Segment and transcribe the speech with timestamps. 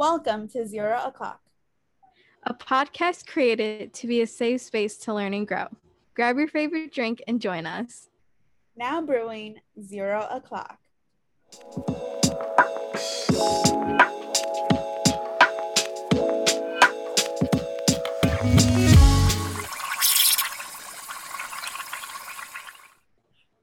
[0.00, 1.42] Welcome to Zero O'Clock,
[2.44, 5.66] a podcast created to be a safe space to learn and grow.
[6.14, 8.08] Grab your favorite drink and join us.
[8.74, 10.78] Now brewing Zero O'Clock.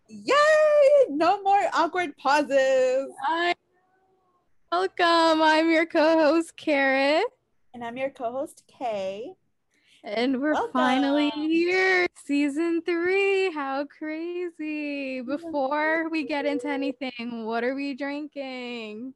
[0.08, 0.36] Yay!
[1.10, 3.10] No more awkward pauses.
[3.26, 3.56] Hi.
[4.70, 5.42] Welcome.
[5.42, 7.21] I'm your co-host Kara.
[7.74, 9.32] And I'm your co-host Kay.
[10.04, 10.74] And we're Welcome.
[10.74, 12.06] finally here.
[12.25, 13.50] Season three.
[13.54, 15.22] How crazy.
[15.22, 19.14] Before we get into anything, what are we drinking?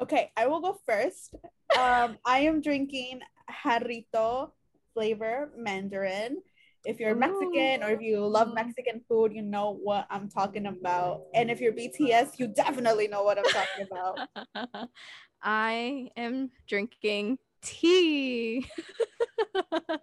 [0.00, 1.34] Okay, I will go first.
[1.76, 3.22] Um, I am drinking
[3.64, 4.52] Jarrito
[4.94, 6.42] flavor Mandarin.
[6.84, 11.22] If you're Mexican or if you love Mexican food, you know what I'm talking about.
[11.32, 14.88] And if you're BTS, you definitely know what I'm talking about.
[15.42, 18.66] I am drinking tea.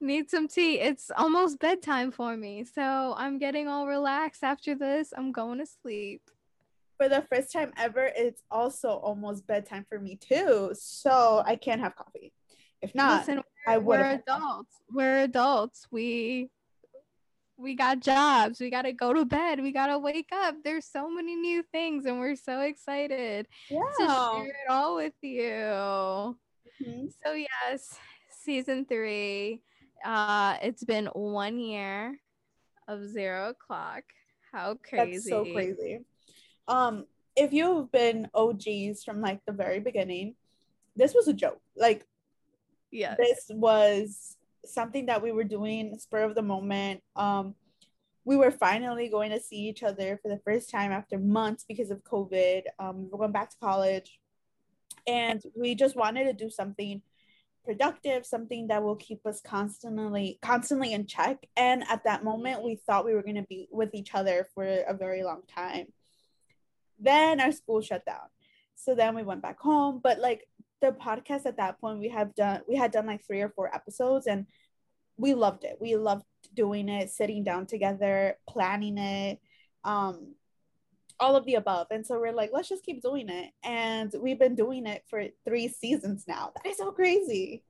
[0.00, 0.80] Need some tea.
[0.80, 2.64] It's almost bedtime for me.
[2.64, 5.12] So I'm getting all relaxed after this.
[5.16, 6.22] I'm going to sleep.
[6.98, 10.72] For the first time ever, it's also almost bedtime for me too.
[10.74, 12.32] So I can't have coffee.
[12.82, 14.76] If not, Listen, I would we're adults.
[14.90, 15.86] We're adults.
[15.90, 16.50] We
[17.56, 18.58] we got jobs.
[18.58, 19.60] We got to go to bed.
[19.60, 20.56] We got to wake up.
[20.64, 24.30] There's so many new things and we're so excited to Yeah.
[24.32, 26.38] share it all with you.
[26.82, 27.12] Mhm.
[27.22, 27.98] So yes,
[28.30, 29.60] season three.
[30.02, 32.18] Uh, it's been one year
[32.88, 34.04] of zero o'clock.
[34.50, 35.12] How crazy!
[35.12, 36.00] That's so crazy.
[36.66, 37.04] Um,
[37.36, 40.34] if you've been OGs from like the very beginning,
[40.96, 41.60] this was a joke.
[41.76, 42.06] Like
[42.90, 43.16] Yes.
[43.18, 47.02] this was something that we were doing spur of the moment.
[47.16, 47.54] Um,
[48.24, 51.90] we were finally going to see each other for the first time after months because
[51.90, 52.62] of COVID.
[52.78, 54.20] Um, we're going back to college,
[55.06, 57.02] and we just wanted to do something
[57.64, 61.46] productive, something that will keep us constantly, constantly in check.
[61.56, 64.64] And at that moment, we thought we were going to be with each other for
[64.64, 65.86] a very long time.
[66.98, 68.28] Then our school shut down,
[68.74, 70.00] so then we went back home.
[70.02, 70.46] But like
[70.80, 73.74] the podcast at that point we have done we had done like three or four
[73.74, 74.46] episodes and
[75.16, 75.76] we loved it.
[75.80, 76.24] We loved
[76.54, 79.40] doing it sitting down together planning it
[79.84, 80.34] um
[81.18, 81.88] all of the above.
[81.90, 83.50] And so we're like let's just keep doing it.
[83.62, 86.52] And we've been doing it for three seasons now.
[86.56, 87.62] That is so crazy.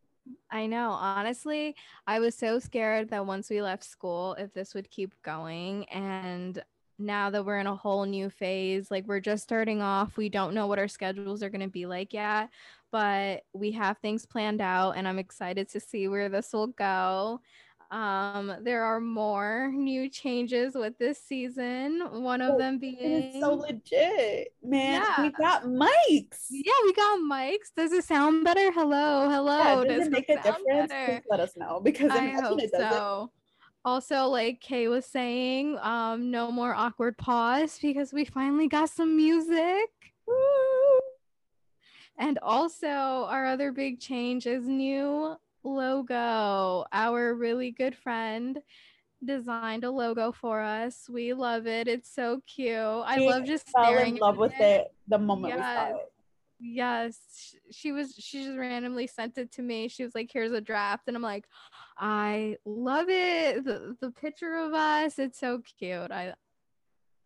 [0.51, 0.91] I know.
[0.91, 1.75] Honestly,
[2.07, 5.89] I was so scared that once we left school, if this would keep going.
[5.89, 6.63] And
[6.99, 10.55] now that we're in a whole new phase, like we're just starting off, we don't
[10.55, 12.51] know what our schedules are going to be like yet,
[12.93, 17.41] but we have things planned out, and I'm excited to see where this will go.
[17.91, 22.01] Um, there are more new changes with this season.
[22.23, 25.23] One of Oh, them being so legit man Yeah.
[25.23, 27.73] we got mics yeah, we got mics.
[27.77, 28.71] Does it sound better?
[28.71, 29.59] Hello, hello.
[29.59, 31.05] yeah, does Does it make a difference better?
[31.15, 33.33] please let us know because I hope it so.
[33.85, 39.17] Also, like Kay was saying, um, no more awkward pause because we finally got some
[39.17, 39.89] music.
[40.29, 40.35] Woo!
[42.21, 46.85] And also, our other big change is new logo.
[46.93, 48.59] Our really good friend
[49.25, 51.09] designed a logo for us.
[51.09, 51.89] We love it.
[51.89, 52.77] It's so cute.
[52.77, 55.97] I love just fell staring in love with it the moment we saw Yes.
[55.97, 56.13] it
[56.63, 58.15] Yes, she was.
[58.19, 59.89] She just randomly sent it to me.
[59.89, 61.47] She was like, "Here's a draft," and I'm like,
[61.97, 63.65] "I love it.
[63.65, 65.19] The, the picture of us.
[65.19, 66.11] It's so cute.
[66.11, 66.35] I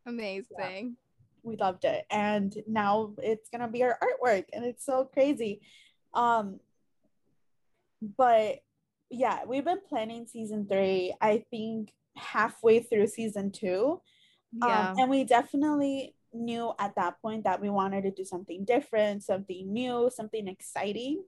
[0.07, 0.97] amazing.
[1.45, 2.05] We loved it.
[2.11, 5.61] And now it's gonna be our artwork and it's so crazy.
[6.15, 6.61] Um
[8.17, 8.57] but
[9.11, 14.01] yeah we've been planning season three i think halfway through season two.
[14.53, 18.65] Yeah, um, and we definitely knew at that point that we wanted to do something
[18.65, 21.25] different something new something exciting.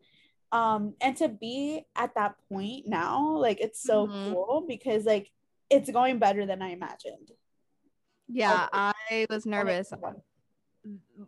[0.52, 4.32] Um and to be at that point now like it's so Mhm.
[4.32, 5.30] cool because like
[5.70, 7.32] it's going better than i imagined
[8.28, 8.68] yeah.
[8.72, 8.92] I'll-
[9.30, 9.92] was nervous.
[9.92, 10.22] Honestly.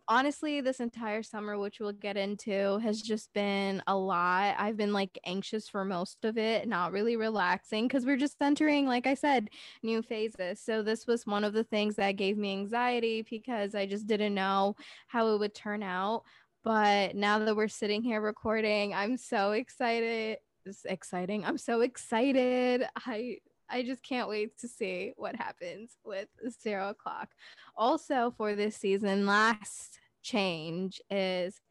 [0.07, 4.93] honestly this entire summer which we'll get into has just been a lot i've been
[4.93, 9.13] like anxious for most of it not really relaxing because we're just entering like i
[9.13, 9.49] said
[9.83, 13.85] new phases so this was one of the things that gave me anxiety because i
[13.85, 14.75] just didn't know
[15.07, 16.23] how it would turn out
[16.63, 22.85] but now that we're sitting here recording i'm so excited it's exciting i'm so excited
[23.05, 23.37] i
[23.69, 26.27] i just can't wait to see what happens with
[26.61, 27.29] zero o'clock
[27.75, 31.61] also for this season last change is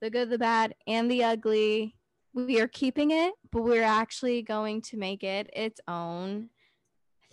[0.00, 1.94] the good the bad and the ugly
[2.32, 6.48] we are keeping it but we're actually going to make it its own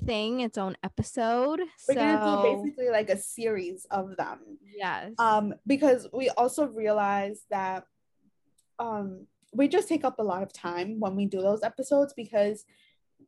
[0.06, 1.60] thing, its own episode.
[1.88, 4.58] We're so gonna do basically like a series of them.
[4.76, 7.86] yes, Um, because we also realized that
[8.80, 12.66] um we just take up a lot of time when we do those episodes because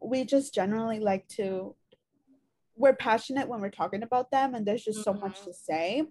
[0.02, 1.76] we just generally like to
[2.76, 5.18] we're passionate when we're talking about them and there's just mm-hmm.
[5.18, 5.52] so much mm-hmm.
[5.52, 6.04] to say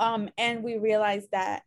[0.00, 1.62] um and we realize that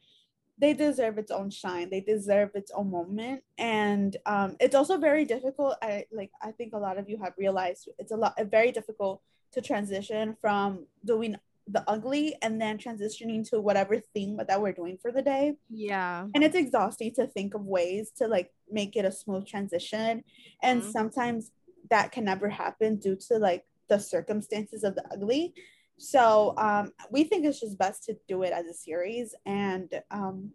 [0.57, 5.25] they deserve its own shine they deserve its own moment and um it's also very
[5.25, 8.72] difficult i like i think a lot of you have realized it's a lot very
[8.72, 11.36] difficult to transition from doing
[11.68, 15.56] the ugly and then transitioning to whatever theme that we're doing for the day.
[15.70, 16.28] Yeah.
[16.34, 20.24] And it's exhausting to think of ways to like make it a smooth transition.
[20.62, 20.92] And mm-hmm.
[20.92, 21.52] sometimes
[21.90, 25.54] that can never happen due to like the circumstances of the ugly.
[25.98, 30.52] So um, we think it's just best to do it as a series and um,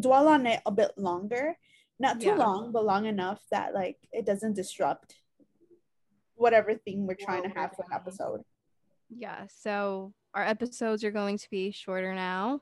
[0.00, 1.56] dwell on it a bit longer.
[2.00, 2.36] Not too yeah.
[2.36, 5.14] long, but long enough that like it doesn't disrupt
[6.36, 8.42] whatever thing we're trying to have for an episode.
[9.10, 9.46] Yeah.
[9.48, 12.60] So our episodes are going to be shorter now,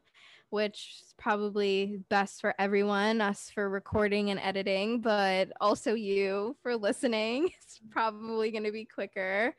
[0.50, 6.76] which is probably best for everyone, us for recording and editing, but also you for
[6.76, 7.50] listening.
[7.62, 9.54] It's probably going to be quicker.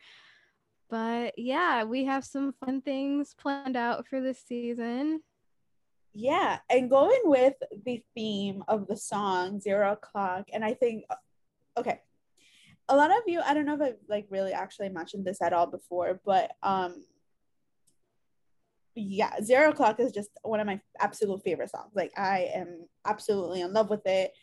[0.90, 5.22] But yeah, we have some fun things planned out for this season.
[6.14, 7.54] Yeah, and going with
[7.86, 11.04] the theme of the song Zero O'Clock, and I think,
[11.78, 12.00] okay,
[12.90, 15.54] a lot of you, I don't know if I've like really actually mentioned this at
[15.54, 17.04] all before, but um,
[18.98, 21.92] yeah, Zero O'Clock is just one of my absolute favorite songs.
[21.96, 24.34] Like I am absolutely in love with it.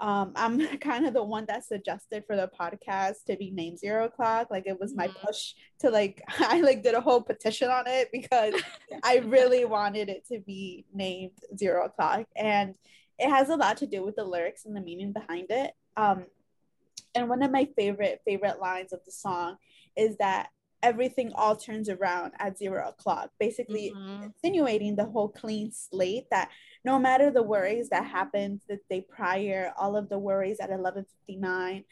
[0.00, 4.06] Um, I'm kind of the one that suggested for the podcast to be named Zero
[4.06, 4.48] O'Clock.
[4.50, 5.26] Like it was my mm-hmm.
[5.26, 8.54] push to like I like did a whole petition on it because
[9.02, 12.26] I really wanted it to be named Zero O'Clock.
[12.36, 12.74] And
[13.18, 15.72] it has a lot to do with the lyrics and the meaning behind it.
[15.96, 16.26] Um,
[17.14, 19.56] and one of my favorite favorite lines of the song
[19.96, 20.48] is that
[20.84, 24.24] everything all turns around at zero o'clock, basically mm-hmm.
[24.24, 26.50] insinuating the whole clean slate that
[26.84, 31.84] no matter the worries that happened the day prior, all of the worries at 11:59,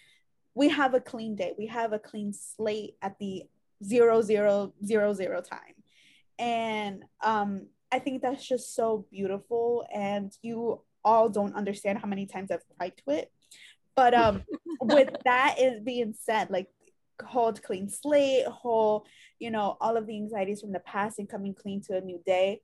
[0.55, 1.55] we have a clean day.
[1.59, 3.45] We have a clean slate at the
[3.83, 5.77] zero zero zero zero time,
[6.39, 9.87] and um, I think that's just so beautiful.
[9.93, 13.33] And you all don't understand how many times I've cried to it.
[13.97, 14.45] But um,
[14.83, 16.69] with that is being said, like
[17.25, 19.07] hold clean slate, whole,
[19.39, 22.21] you know, all of the anxieties from the past and coming clean to a new
[22.25, 22.61] day.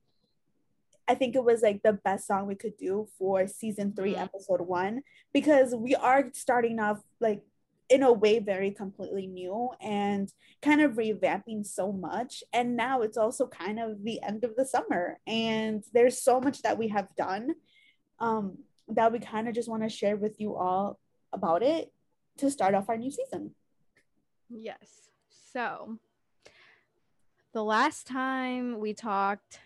[1.07, 4.21] I think it was like the best song we could do for season 3 mm-hmm.
[4.21, 5.01] episode one,
[5.33, 7.41] because we are starting off like
[7.89, 12.43] in a way very completely new and kind of revamping so much.
[12.53, 16.61] And now it's also kind of the end of the summer, and there's so much
[16.61, 17.55] that we have done
[18.19, 18.59] um,
[18.89, 20.99] that we kind of just want to share with you all
[21.33, 21.91] about it
[22.37, 23.55] to start off our new season.
[24.49, 25.09] Yes.
[25.53, 25.97] So
[27.53, 29.59] the last time we talked,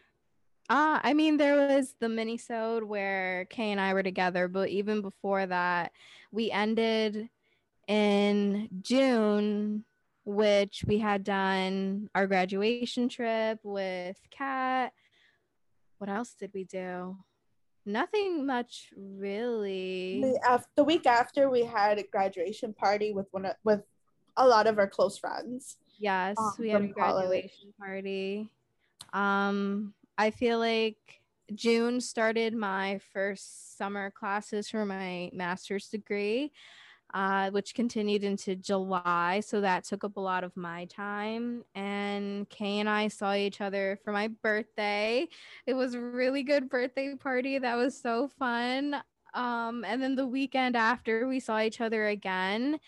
[0.70, 4.70] ah, I mean, there was the mini sode where Kay and I were together, but
[4.70, 5.92] even before that,
[6.32, 7.30] we ended
[7.88, 9.84] in June,
[10.26, 14.94] which we had done our graduation trip with Kat.
[15.98, 17.18] What else did we do?
[17.86, 20.22] Nothing much really.
[20.22, 23.82] The, the week after, we had a graduation party with one of, with
[24.38, 25.78] a lot of our close friends.
[26.00, 27.78] Yes, um, we had a graduation college.
[27.80, 28.52] party.
[29.14, 30.98] Um, I feel like
[31.54, 36.52] June started my first summer classes for my master's degree,
[37.14, 39.42] uh, which continued into July.
[39.42, 41.64] So that took up a lot of my time.
[41.76, 45.28] And Kay and I saw each other for my birthday.
[45.68, 47.60] It was a really good birthday party.
[47.60, 48.96] That was so fun.
[49.34, 52.80] Um, and then the weekend after, we saw each other again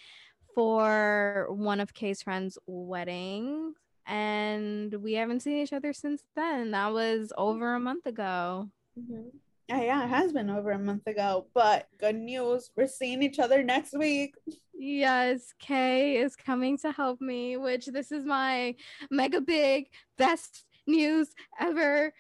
[0.56, 3.76] for one of Kay's friends' weddings,
[4.08, 6.72] and we haven't seen each other since then.
[6.72, 8.70] That was over a month ago.
[8.98, 9.38] Mm-hmm.
[9.68, 13.40] Yeah, yeah, it has been over a month ago, but good news, we're seeing each
[13.40, 14.36] other next week.
[14.74, 18.76] Yes, Kay is coming to help me, which this is my
[19.10, 22.14] mega big best news ever.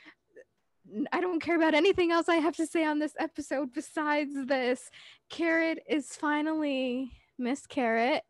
[1.12, 4.90] I don't care about anything else I have to say on this episode besides this.
[5.30, 8.24] Carrot is finally Miss Carrot.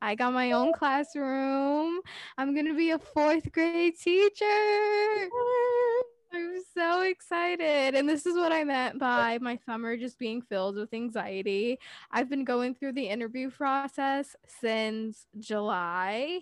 [0.00, 2.00] I got my own classroom.
[2.36, 4.44] I'm going to be a fourth grade teacher.
[6.34, 7.94] I'm so excited.
[7.94, 11.78] And this is what I meant by my summer just being filled with anxiety.
[12.10, 16.40] I've been going through the interview process since July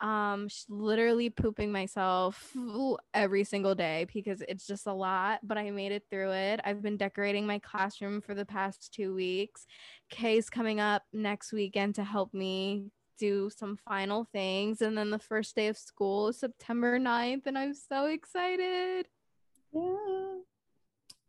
[0.00, 2.56] um literally pooping myself
[3.12, 6.60] every single day because it's just a lot but i made it through it.
[6.64, 9.66] I've been decorating my classroom for the past two weeks.
[10.08, 12.86] Kay's coming up next weekend to help me
[13.18, 17.58] do some final things and then the first day of school is september 9th and
[17.58, 19.06] i'm so excited.
[19.72, 20.30] Yeah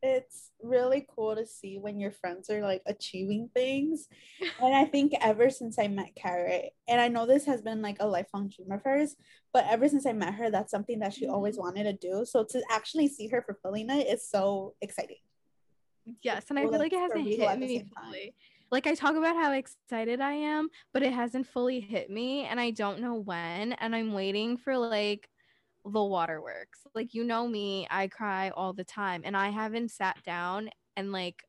[0.03, 4.07] it's really cool to see when your friends are like achieving things.
[4.61, 7.97] And I think ever since I met Carrot, and I know this has been like
[7.99, 9.15] a lifelong dream of hers,
[9.53, 11.65] but ever since I met her, that's something that she always mm-hmm.
[11.65, 12.25] wanted to do.
[12.25, 15.17] So to actually see her fulfilling it is so exciting.
[16.23, 18.33] Yes, and I feel like it hasn't hit me fully.
[18.71, 22.59] Like I talk about how excited I am, but it hasn't fully hit me, and
[22.59, 23.73] I don't know when.
[23.73, 25.29] And I'm waiting for like
[25.85, 26.79] the waterworks.
[26.93, 31.11] Like you know me, I cry all the time, and I haven't sat down and
[31.11, 31.43] like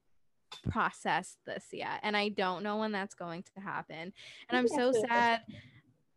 [0.71, 4.12] processed this yet, and I don't know when that's going to happen.
[4.49, 5.43] And I'm so sad.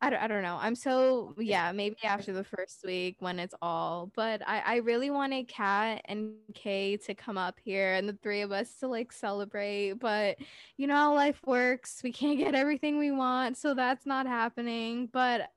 [0.01, 0.57] I don't, I don't know.
[0.59, 5.09] I'm so yeah, maybe after the first week when it's all, but I, I really
[5.09, 9.11] wanted Kat and Kay to come up here and the three of us to like
[9.11, 9.93] celebrate.
[9.93, 10.37] But
[10.77, 12.01] you know how life works.
[12.03, 15.09] We can't get everything we want, so that's not happening.
[15.11, 15.49] But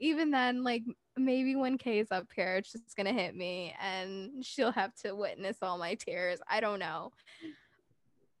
[0.00, 0.82] even then, like
[1.16, 5.14] maybe when Kay is up here, it's just gonna hit me and she'll have to
[5.14, 6.40] witness all my tears.
[6.48, 7.12] I don't know.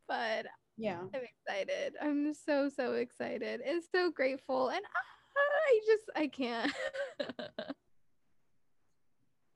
[0.08, 0.46] But
[0.76, 1.94] yeah, I'm excited.
[2.00, 4.68] I'm so so excited and so grateful.
[4.68, 4.82] And
[5.36, 6.72] I just I can't.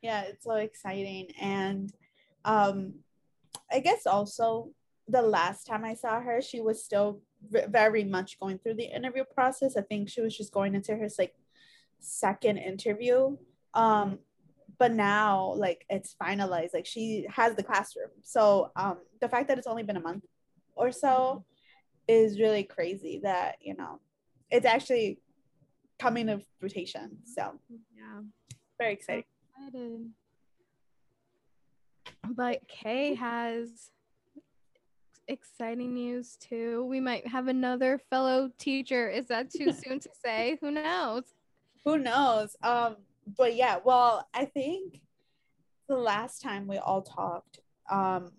[0.02, 1.28] yeah, it's so exciting.
[1.40, 1.92] And
[2.44, 2.94] um
[3.72, 4.70] I guess also
[5.08, 9.24] the last time I saw her, she was still very much going through the interview
[9.24, 9.76] process.
[9.76, 11.34] I think she was just going into her like
[12.04, 13.36] second interview.
[13.74, 14.18] Um,
[14.78, 16.74] but now like it's finalized.
[16.74, 18.10] Like she has the classroom.
[18.22, 20.24] So um, the fact that it's only been a month
[20.74, 21.44] or so
[22.08, 23.20] is really crazy.
[23.22, 24.00] That you know,
[24.50, 25.20] it's actually
[25.98, 27.18] coming to fruition.
[27.24, 28.20] So yeah,
[28.78, 29.24] very exciting.
[32.28, 33.90] But Kay has
[35.28, 36.84] exciting news too.
[36.88, 39.08] We might have another fellow teacher.
[39.08, 40.58] Is that too soon to say?
[40.60, 41.24] Who knows?
[41.84, 42.56] Who knows?
[42.62, 42.96] Um,
[43.36, 45.00] but yeah, well, I think
[45.88, 47.60] the last time we all talked,
[47.90, 48.32] um,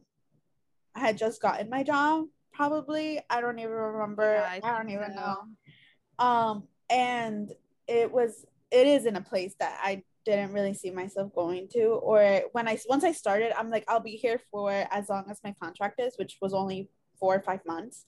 [0.96, 2.26] I had just gotten my job.
[2.54, 4.36] Probably, I don't even remember.
[4.36, 5.22] Yeah, I, I, don't even so.
[5.22, 6.26] know.
[6.26, 7.52] Um, and
[7.88, 11.84] it was, it is in a place that I didn't really see myself going to.
[11.84, 15.40] Or when I once I started, I'm like, I'll be here for as long as
[15.44, 18.06] my contract is, which was only four or five months.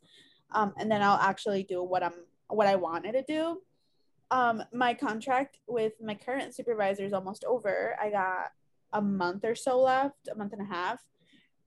[0.51, 2.13] Um, and then I'll actually do what I'm
[2.47, 3.61] what I wanted to do
[4.31, 7.95] um my contract with my current supervisor is almost over.
[8.01, 8.51] I got
[8.93, 10.99] a month or so left a month and a half.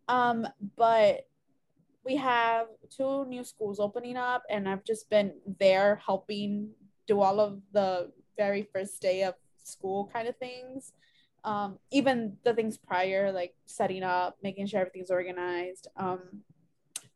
[0.09, 1.27] Um but
[2.05, 6.71] we have two new schools opening up and i've just been there helping
[7.07, 10.93] do all of the very first day of school kind of things.
[11.45, 15.89] Um even the things prior like setting up making sure everything's organized.
[15.97, 16.43] Um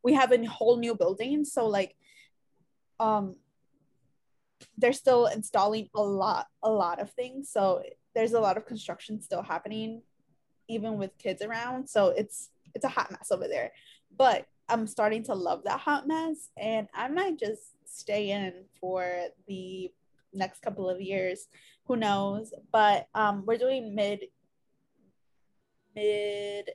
[0.02, 1.96] we have a whole new building so like
[3.00, 3.36] um
[4.78, 7.50] they're still installing a lot a lot of things.
[7.50, 7.82] So
[8.14, 10.02] there's a lot of construction still happening
[10.68, 11.88] even with kids around.
[11.88, 13.73] So it's it's a hot mess over there.
[14.16, 19.26] But i'm starting to love that hot mess and i might just stay in for
[19.46, 19.92] the
[20.32, 21.49] next couple of years.
[21.87, 22.52] Who knows?
[22.73, 24.20] But um we're doing mid
[25.94, 26.70] mid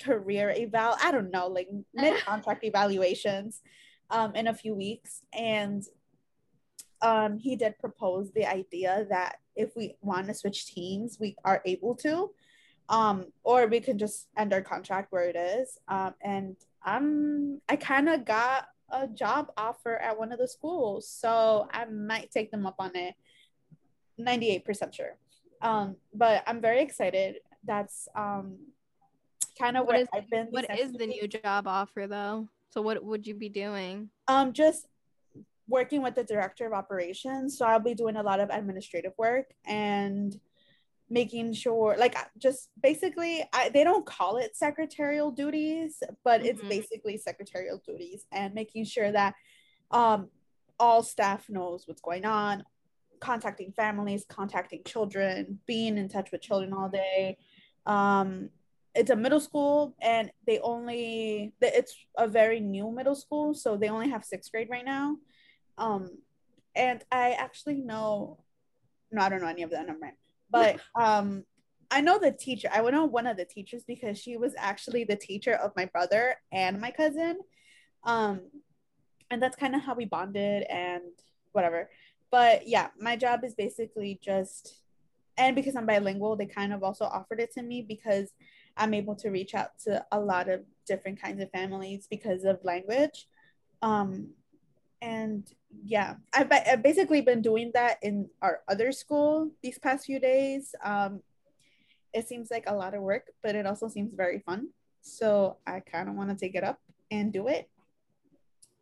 [0.00, 3.60] career eval i don't know like mid contract evaluations
[4.10, 5.22] um in a few weeks.
[5.32, 5.82] And
[7.02, 11.62] um, he did propose the idea that if we want to switch teams, we are
[11.64, 12.30] able to,
[12.88, 15.78] um, or we can just end our contract where it is.
[15.88, 21.08] Um, and I'm I kind of got a job offer at one of the schools,
[21.08, 23.14] so I might take them up on it.
[24.18, 25.16] Ninety eight percent sure,
[25.62, 27.36] um, but I'm very excited.
[27.64, 28.56] That's um,
[29.58, 30.48] kind of what, I've been.
[30.50, 32.48] What is the new job offer though?
[32.70, 34.10] So what would you be doing?
[34.28, 34.86] Um, just
[35.70, 37.56] working with the director of operations.
[37.56, 40.38] So I'll be doing a lot of administrative work and
[41.10, 46.50] making sure like just basically I, they don't call it secretarial duties but mm-hmm.
[46.50, 49.34] it's basically secretarial duties and making sure that
[49.90, 50.28] um,
[50.78, 52.62] all staff knows what's going on
[53.18, 57.36] contacting families contacting children being in touch with children all day
[57.86, 58.48] um,
[58.94, 63.88] it's a middle school and they only it's a very new middle school so they
[63.88, 65.16] only have sixth grade right now
[65.80, 66.10] um,
[66.76, 68.38] and I actually know,
[69.10, 70.12] no, I don't know any of that number,
[70.50, 71.44] but um,
[71.90, 72.68] I know the teacher.
[72.72, 76.36] I know one of the teachers because she was actually the teacher of my brother
[76.52, 77.40] and my cousin.
[78.04, 78.42] Um,
[79.30, 81.02] and that's kind of how we bonded and
[81.52, 81.90] whatever.
[82.30, 84.82] But yeah, my job is basically just,
[85.36, 88.32] and because I'm bilingual, they kind of also offered it to me because
[88.76, 92.64] I'm able to reach out to a lot of different kinds of families because of
[92.64, 93.26] language.
[93.82, 94.30] Um,
[95.02, 95.50] and
[95.84, 100.74] yeah I've, I've basically been doing that in our other school these past few days
[100.84, 101.20] um
[102.12, 104.68] it seems like a lot of work but it also seems very fun
[105.02, 106.78] So I kind of want to take it up
[107.10, 107.68] and do it.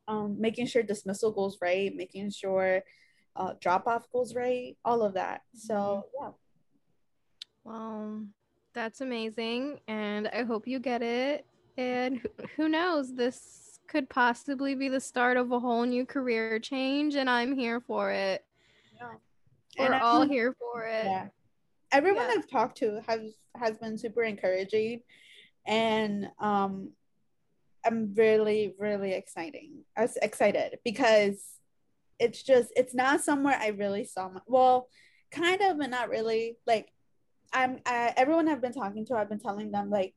[0.07, 2.83] Um, making sure dismissal goes right, making sure
[3.37, 5.43] uh, drop off goes right, all of that.
[5.55, 6.25] So mm-hmm.
[6.25, 6.31] yeah.
[7.65, 8.25] Well,
[8.73, 11.47] that's amazing, and I hope you get it.
[11.77, 12.27] And
[12.57, 17.29] who knows, this could possibly be the start of a whole new career change, and
[17.29, 18.45] I'm here for it.
[18.97, 19.15] Yeah.
[19.79, 21.05] We're and all here for it.
[21.07, 21.29] Yeah.
[21.91, 22.35] Everyone yeah.
[22.39, 23.21] I've talked to has
[23.57, 25.01] has been super encouraging,
[25.67, 26.91] and um,
[27.85, 29.85] I'm really really exciting.
[29.97, 31.43] I was excited because
[32.19, 34.29] it's just it's not somewhere I really saw.
[34.29, 34.89] My, well,
[35.31, 36.57] kind of, but not really.
[36.67, 36.89] Like
[37.53, 40.15] I'm I, everyone I've been talking to, I've been telling them like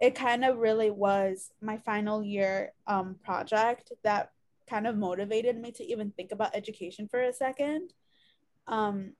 [0.00, 4.30] it kind of really was my final year um, project that
[4.68, 7.92] kind of motivated me to even think about education for a second.
[8.66, 9.12] Um,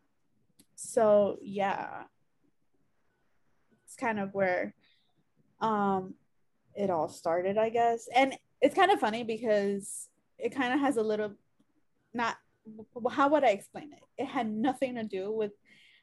[0.75, 2.03] so yeah,
[3.85, 4.75] it's kind of where
[5.61, 6.15] um,
[6.75, 8.09] it all started, I guess.
[8.15, 11.33] And it's kind of funny because it kind of has a little,
[12.13, 12.37] not
[13.13, 14.03] how would I explain it?
[14.19, 15.53] It had nothing to do with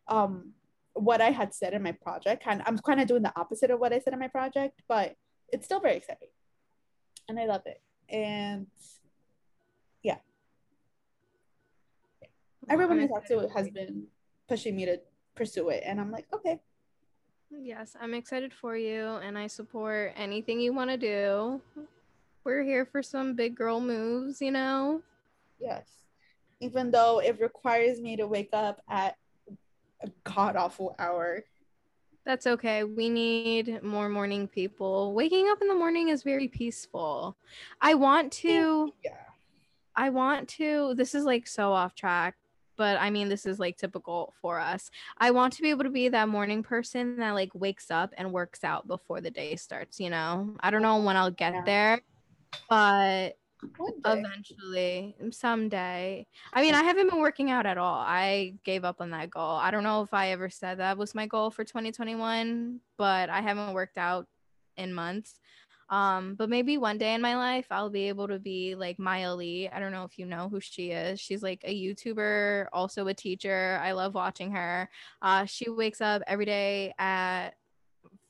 [0.08, 0.53] um,
[0.93, 2.43] what I had said in my project.
[2.43, 5.15] Kind I'm kind of doing the opposite of what I said in my project, but
[5.51, 6.29] it's still very exciting,
[7.27, 7.81] and I love it.
[8.09, 8.67] And
[10.03, 10.17] yeah,
[12.69, 14.07] everyone I talked to has been
[14.47, 15.00] pushing me to
[15.35, 16.59] pursue it, and I'm like, okay.
[17.55, 21.62] Yes, I'm excited for you, and I support anything you want to do.
[22.43, 25.01] We're here for some big girl moves, you know.
[25.59, 25.88] Yes,
[26.59, 29.17] even though it requires me to wake up at
[30.03, 31.43] a god awful hour.
[32.25, 32.83] That's okay.
[32.83, 35.13] We need more morning people.
[35.13, 37.38] Waking up in the morning is very peaceful.
[37.81, 39.12] I want to Yeah.
[39.95, 42.36] I want to this is like so off track,
[42.77, 44.89] but I mean this is like typical for us.
[45.17, 48.31] I want to be able to be that morning person that like wakes up and
[48.31, 50.55] works out before the day starts, you know.
[50.62, 51.63] I don't know when I'll get yeah.
[51.65, 52.01] there,
[52.69, 53.38] but
[54.05, 56.27] Eventually, someday.
[56.53, 58.00] I mean, I haven't been working out at all.
[58.00, 59.55] I gave up on that goal.
[59.55, 63.42] I don't know if I ever said that was my goal for 2021, but I
[63.42, 64.27] haven't worked out
[64.77, 65.40] in months.
[65.90, 69.35] Um, but maybe one day in my life I'll be able to be like Maya
[69.35, 69.70] Lee.
[69.70, 71.20] I don't know if you know who she is.
[71.20, 73.79] She's like a YouTuber, also a teacher.
[73.81, 74.90] I love watching her.
[75.22, 77.51] Uh, she wakes up every day at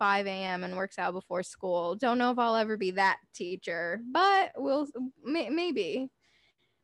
[0.04, 0.66] 5 a.m.
[0.66, 1.96] and works out before school.
[1.96, 4.86] Don't know if I'll ever be that teacher, but we'll
[5.24, 6.12] may- maybe.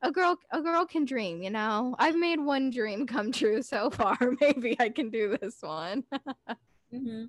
[0.02, 1.98] A girl, a girl can dream, you know.
[2.00, 4.18] I've made one dream come true so far.
[4.40, 6.06] Maybe I can do this one.
[6.94, 7.26] mm-hmm.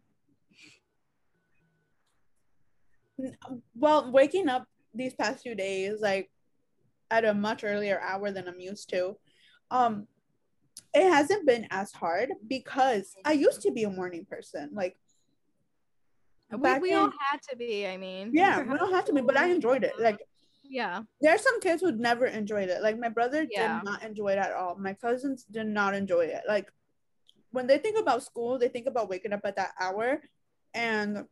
[3.75, 6.31] Well, waking up these past few days, like
[7.11, 9.17] at a much earlier hour than I'm used to,
[9.73, 10.07] um,
[10.95, 14.71] it hasn't been as hard because I used to be a morning person.
[14.73, 14.97] Like
[16.57, 18.31] we, we all had to be i mean.
[18.33, 20.19] Yeah we all had to be but i enjoyed it like
[20.71, 21.03] yeah.
[21.21, 23.79] There are some kids who never enjoyed it like my brother yeah.
[23.79, 24.77] did not enjoy it at all.
[24.77, 26.43] My cousins did not enjoy it.
[26.47, 26.71] Like
[27.51, 30.21] when they think about school they think about waking up at that hour
[30.75, 31.25] and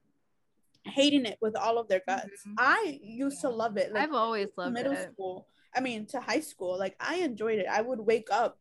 [0.84, 2.26] hating it with all of their guts.
[2.26, 2.54] Mm-hmm.
[2.58, 5.12] i used to love it like, i've always loved middle it.
[5.12, 7.66] school i mean to high school like i enjoyed it.
[7.70, 8.58] I would wake up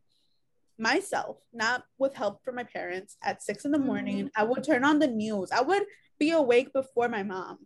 [0.78, 4.26] myself not with help from my parents at six in the morning.
[4.26, 4.40] Mm-hmm.
[4.40, 5.50] i would turn on the news.
[5.50, 5.84] I would
[6.18, 7.58] be awake before my mom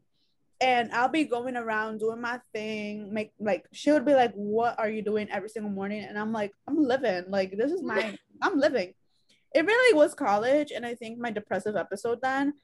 [0.62, 3.12] and I'll be going around doing my thing.
[3.12, 6.32] Make like she would be like, "What are you doing every single morning?" And I'm
[6.32, 7.24] like, "I'm living.
[7.28, 8.94] Like this is my I'm living."
[9.54, 12.54] It really was college, and I think my depressive episode then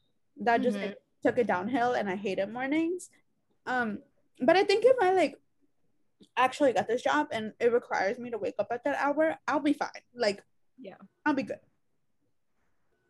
[0.45, 0.93] that just mm-hmm.
[1.27, 3.11] took it downhill, and I hated mornings.
[3.67, 3.99] Um,
[4.41, 5.37] but I think if I like
[6.37, 9.61] actually got this job and it requires me to wake up at that hour, I'll
[9.61, 9.91] be fine.
[10.15, 10.43] Like,
[10.81, 10.95] yeah,
[11.27, 11.59] I'll be good.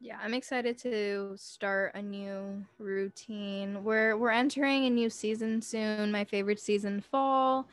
[0.01, 3.83] Yeah, I'm excited to start a new routine.
[3.83, 6.13] We're we're entering a new season soon.
[6.13, 7.67] My favorite season, fall.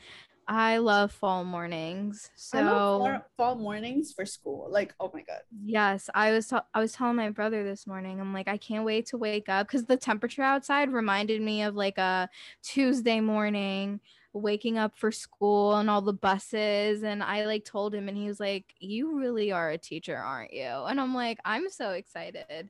[0.47, 2.31] I love fall mornings.
[2.35, 4.67] So fall, fall mornings for school.
[4.71, 5.41] Like, oh my god.
[5.63, 8.19] Yes, I was t- I was telling my brother this morning.
[8.19, 11.75] I'm like, I can't wait to wake up because the temperature outside reminded me of
[11.75, 12.29] like a
[12.63, 13.99] Tuesday morning
[14.35, 18.27] waking up for school and all the buses and I like told him and he
[18.27, 20.65] was like you really are a teacher aren't you?
[20.65, 22.69] And I'm like I'm so excited.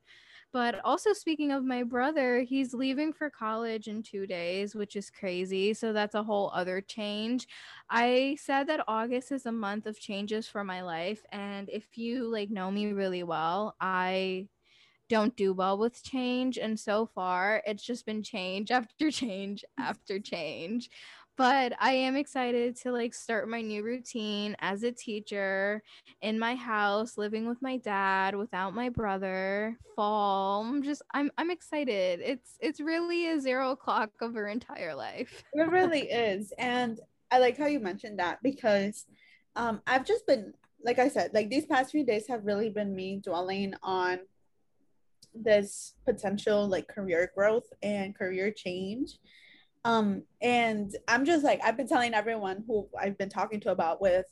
[0.54, 5.10] But also speaking of my brother he's leaving for college in 2 days which is
[5.10, 7.48] crazy so that's a whole other change.
[7.90, 12.32] I said that August is a month of changes for my life and if you
[12.32, 14.50] like know me really well I
[15.10, 20.20] don't do well with change and so far it's just been change after change after
[20.34, 20.90] change
[21.38, 25.84] but I am excited to like start my new routine as a teacher
[26.22, 29.78] in my house, living with my dad without my brother.
[29.96, 30.64] Fall.
[30.64, 32.22] I'm just I'm I'm excited.
[32.24, 35.44] It's it's really a zero o'clock of her entire life.
[35.54, 36.54] it really is.
[36.58, 37.00] And
[37.32, 39.06] I like how you mentioned that because
[39.56, 42.96] um I've just been like I said, like these past few days have really been
[42.96, 44.20] me dwelling on
[45.34, 49.18] this potential like career growth and career change
[49.86, 54.02] um, and I'm just like, I've been telling everyone who I've been talking to about
[54.02, 54.26] with,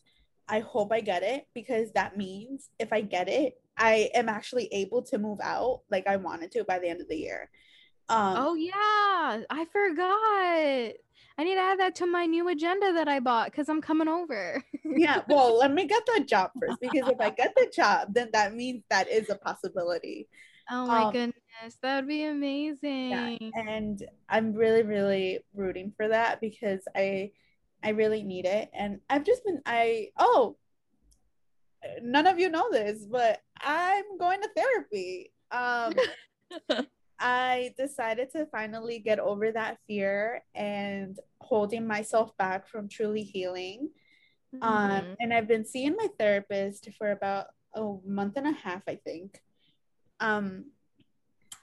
[0.50, 4.68] I hope I get it because that means if I get it, I am actually
[4.72, 7.52] able to move out like I wanted to by the end of the year.
[8.10, 10.96] Um, oh yeah, I forgot.
[11.38, 14.08] I need to add that to my new agenda that I bought because I'm coming
[14.08, 14.62] over.
[14.84, 18.30] yeah, well, let me get the job first because if I get the job, then
[18.34, 20.28] that means that is a possibility.
[20.70, 21.78] Oh my um, goodness.
[21.82, 23.12] That would be amazing.
[23.12, 27.32] Yeah, and I'm really, really rooting for that because I
[27.84, 28.70] I really need it.
[28.74, 30.58] And I've just been I oh
[32.02, 35.32] none of you know this, but I'm going to therapy.
[35.52, 35.94] Um
[37.20, 43.90] I decided to finally get over that fear and holding myself back from truly healing.
[44.62, 44.92] Um, mm-hmm.
[44.92, 48.96] Um, and I've been seeing my therapist for about a month and a half, I
[48.96, 49.42] think.
[50.24, 50.66] Um,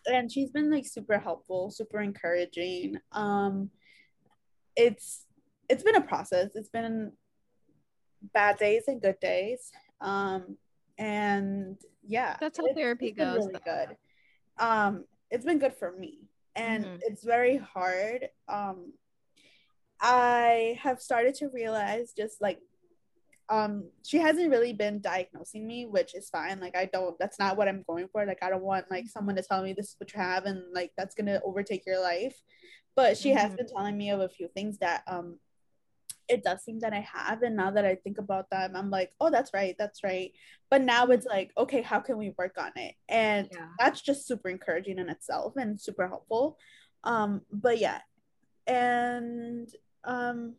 [0.07, 2.99] and she's been like super helpful, super encouraging.
[3.13, 3.71] Um,
[4.77, 5.25] it's
[5.69, 6.51] it's been a process.
[6.55, 7.13] It's been
[8.35, 9.73] bad days and good days.
[10.01, 10.57] Um,
[10.99, 13.47] and yeah, that's how therapy goes.
[13.47, 13.97] Really good.
[14.59, 16.97] Um, it's been good for me, and mm-hmm.
[17.03, 18.29] it's very hard.
[18.49, 18.93] Um,
[20.03, 22.61] I have started to realize just like
[23.51, 26.61] um she hasn't really been diagnosing me which is fine.
[26.61, 28.25] Like i don't that's not what i'm going for.
[28.25, 30.63] Like i don't want like someone to tell me this is what you have and
[30.73, 32.41] like that's gonna overtake your life.
[32.95, 33.39] But she mm-hmm.
[33.39, 35.39] has been telling me of a few things that um
[36.29, 37.43] it does seem that i have.
[37.43, 40.31] And now that i think about them i'm like oh that's right that's right.
[40.71, 42.95] But now it's like okay how can we work on it?
[43.09, 43.67] And yeah.
[43.81, 46.57] that's just super encouraging in itself and super helpful.
[47.03, 48.01] Um but yeah.
[48.69, 49.69] And
[50.05, 50.55] um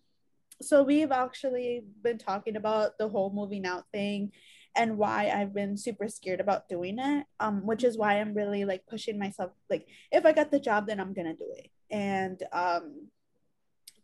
[0.62, 4.32] so we've actually been talking about the whole moving out thing
[4.76, 7.26] and why I've been super scared about doing it.
[7.39, 9.52] Um, which is why I'm really like pushing myself.
[9.69, 11.69] Like, if I got the job, then I'm gonna do it.
[11.89, 13.08] And um,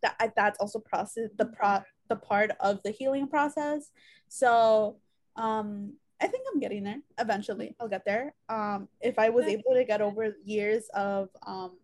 [0.01, 3.91] that that's also process the pro the part of the healing process.
[4.27, 4.97] So
[5.35, 7.75] um, I think I'm getting there eventually.
[7.79, 8.33] I'll get there.
[8.49, 11.77] Um, if I was able to get over years of um,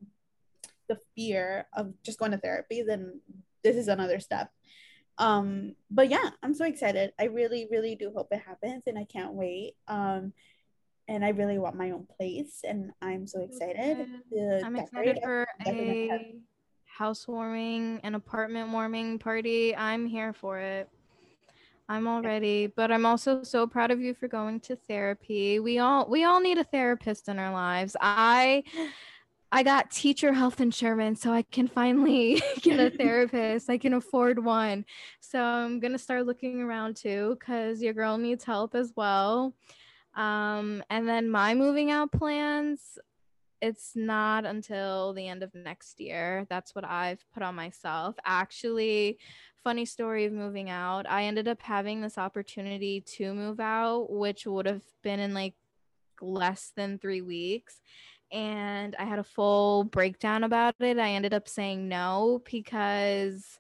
[0.88, 3.19] the fear of just going to therapy, then
[3.63, 4.49] this is another step.
[5.17, 7.13] Um but yeah i'm so excited.
[7.19, 9.73] I really really do hope it happens and i can't wait.
[9.88, 10.34] Um
[11.08, 14.08] and i really want my own place and i'm so excited
[14.63, 16.38] i'm excited for a
[16.86, 19.76] housewarming and apartment warming party.
[19.76, 20.89] I'm here for it.
[21.89, 25.60] I'm already but i'm also so proud of you for going to therapy.
[25.60, 27.97] We all we all need a therapist in our lives.
[27.99, 28.63] I
[29.55, 33.69] I got teacher health insurance, so I can finally get a therapist.
[33.69, 34.83] I can afford one.
[35.19, 39.53] So I'm gonna start looking around too, because your girl needs help as well.
[40.15, 42.97] Um, and then my moving out plans,
[43.61, 46.47] it's not until the end of next year.
[46.49, 48.15] That's what I've put on myself.
[48.25, 49.19] Actually,
[49.63, 51.05] funny story of moving out.
[51.07, 55.53] I ended up having this opportunity to move out, which would have been in like
[56.21, 57.81] less than three weeks
[58.34, 60.98] and I had a full breakdown about it.
[60.98, 63.60] I ended up saying no because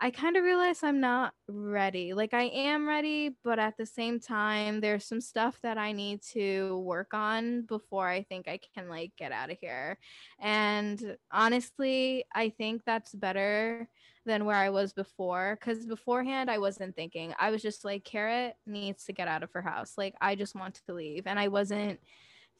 [0.00, 2.12] I kind of realized I'm not ready.
[2.12, 6.22] Like I am ready, but at the same time there's some stuff that I need
[6.32, 9.98] to work on before I think I can like get out of here.
[10.40, 13.88] And honestly, I think that's better
[14.26, 17.34] than where I was before cuz beforehand I wasn't thinking.
[17.38, 19.94] I was just like Carrot needs to get out of her house.
[19.96, 22.00] Like I just want to leave and I wasn't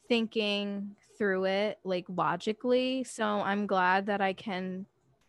[0.07, 3.03] thinking through it like logically.
[3.03, 4.85] So I'm glad that I can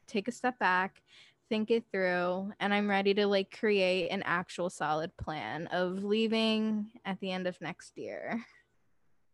[0.07, 1.03] take a step back,
[1.49, 6.87] think it through, and I'm ready to like create an actual solid plan of leaving
[7.05, 8.45] at the end of next year.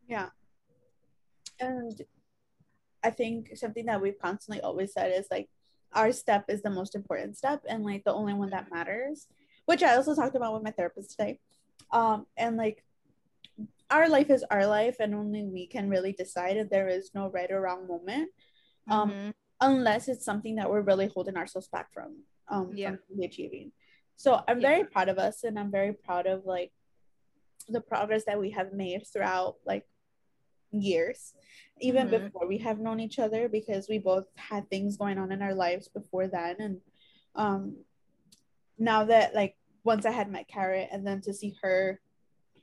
[0.09, 0.29] Yeah.
[1.61, 2.01] And
[3.03, 5.49] I think something that we've constantly always said is like
[5.93, 9.29] our step is the most important step and like the only one that matters,
[9.67, 11.39] which I also talked about with my therapist today.
[11.93, 12.85] Um, and like
[13.91, 17.31] our life is our life and only we can really decide if there is no
[17.31, 18.31] right or wrong moment
[18.91, 19.31] um mm-hmm.
[19.61, 22.17] unless it's something that we're really holding ourselves back from
[22.49, 22.91] um yeah.
[22.91, 23.73] from achieving
[24.17, 24.69] so i'm yeah.
[24.69, 26.73] very proud of us and i'm very proud of like
[27.69, 29.87] the progress that we have made throughout like
[30.71, 31.35] years
[31.81, 32.25] even mm-hmm.
[32.25, 35.55] before we have known each other because we both had things going on in our
[35.55, 36.81] lives before then and
[37.37, 37.77] um
[38.79, 42.01] now that like once I had met Carrot and then to see her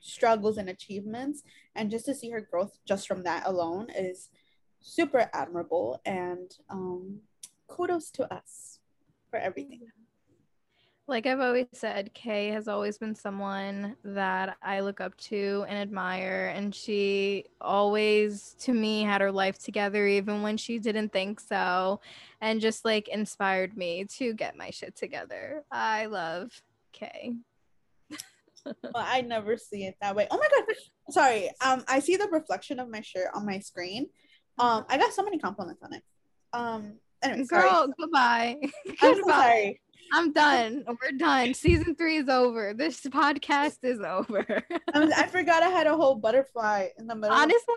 [0.01, 1.43] struggles and achievements
[1.75, 4.29] and just to see her growth just from that alone is
[4.81, 7.19] super admirable and um
[7.67, 8.79] kudos to us
[9.29, 9.81] for everything
[11.11, 15.77] like I've always said, Kay has always been someone that I look up to and
[15.77, 16.53] admire.
[16.55, 21.99] And she always, to me, had her life together, even when she didn't think so,
[22.39, 25.65] and just like inspired me to get my shit together.
[25.69, 26.61] I love
[26.93, 27.33] Kay.
[28.65, 30.27] Well, I never see it that way.
[30.31, 30.75] Oh my god.
[31.09, 31.49] Sorry.
[31.63, 34.07] Um, I see the reflection of my shirt on my screen.
[34.57, 36.03] Um, I got so many compliments on it.
[36.53, 37.93] Um, anyway, girl, sorry.
[37.99, 38.57] goodbye.
[39.01, 39.81] I'm so sorry.
[40.13, 40.83] I'm done.
[40.87, 41.53] We're done.
[41.53, 42.73] Season three is over.
[42.73, 44.45] This podcast is over.
[44.93, 47.35] I forgot I had a whole butterfly in the middle.
[47.35, 47.75] Honestly,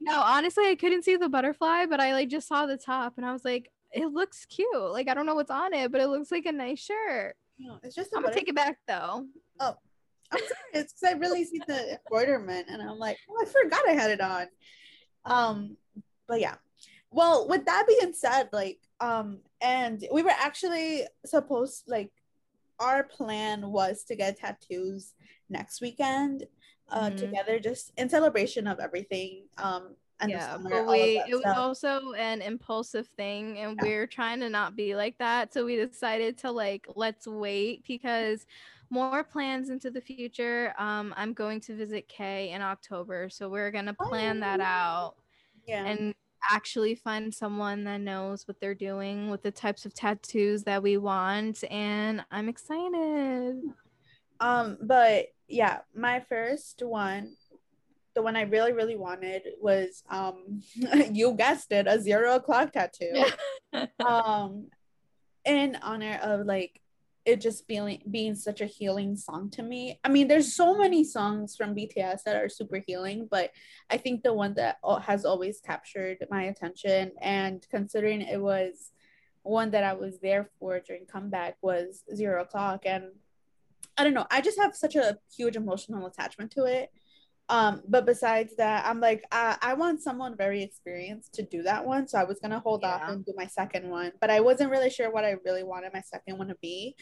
[0.00, 0.20] no.
[0.20, 3.32] Honestly, I couldn't see the butterfly, but I like just saw the top, and I
[3.32, 6.30] was like, "It looks cute." Like I don't know what's on it, but it looks
[6.30, 7.34] like a nice shirt.
[7.58, 8.10] No, it's just.
[8.14, 9.26] I'm gonna take it back though.
[9.58, 9.76] Oh,
[10.32, 10.50] I'm sorry.
[10.74, 14.10] It's because I really see the embroiderment, and I'm like, oh, I forgot I had
[14.10, 14.46] it on.
[15.24, 15.76] Um,
[16.26, 16.54] but yeah.
[17.10, 22.10] Well, with that being said, like, um, and we were actually supposed like
[22.78, 25.14] our plan was to get tattoos
[25.48, 26.46] next weekend
[26.90, 27.16] uh mm-hmm.
[27.16, 32.12] together just in celebration of everything um and yeah, summer, but we it was also
[32.12, 33.88] an impulsive thing and yeah.
[33.88, 38.46] we're trying to not be like that so we decided to like let's wait because
[38.92, 43.70] more plans into the future um i'm going to visit kay in october so we're
[43.70, 45.14] gonna plan oh, that out
[45.66, 46.14] yeah and
[46.50, 50.96] actually find someone that knows what they're doing with the types of tattoos that we
[50.96, 53.60] want and I'm excited.
[54.40, 57.36] Um but yeah, my first one
[58.14, 60.62] the one I really really wanted was um
[61.12, 63.24] you guessed it, a zero o'clock tattoo.
[64.04, 64.68] um
[65.44, 66.80] in honor of like
[67.24, 70.00] it just being being such a healing song to me.
[70.02, 73.52] I mean, there's so many songs from BTS that are super healing, but
[73.90, 78.90] I think the one that has always captured my attention, and considering it was
[79.42, 83.04] one that I was there for during comeback, was Zero O'clock, and
[83.96, 86.90] I don't know, I just have such a huge emotional attachment to it.
[87.52, 91.84] Um, but besides that, I'm like, I, I want someone very experienced to do that
[91.84, 92.08] one.
[92.08, 92.94] So I was gonna hold yeah.
[92.94, 95.92] off and do my second one, but I wasn't really sure what I really wanted
[95.92, 96.96] my second one to be.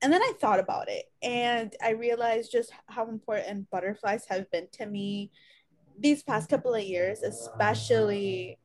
[0.00, 4.68] And then I thought about it and I realized just how important butterflies have been
[4.74, 5.32] to me
[5.98, 8.60] these past couple of years, especially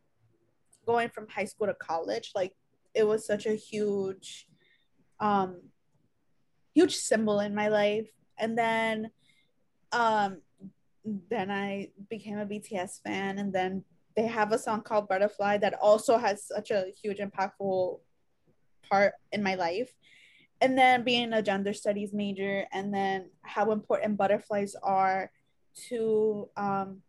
[0.86, 2.34] going from high school to college.
[2.36, 2.54] Like
[2.94, 4.46] it was such a huge,
[5.20, 5.60] um,
[6.76, 8.12] huge symbol in my life.
[8.38, 9.10] And then
[9.92, 10.42] um
[11.30, 13.84] then I became a BTS fan, and then
[14.16, 18.00] they have a song called Butterfly that also has such a huge, impactful
[18.90, 19.94] part in my life.
[20.62, 25.32] And then being a gender studies major, and then how important butterflies are
[25.90, 27.02] to um,